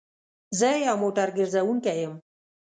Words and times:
زه 0.59 0.69
يو 0.85 0.95
موټر 1.03 1.27
ګرځونکی 1.37 1.95
يم 2.03 2.13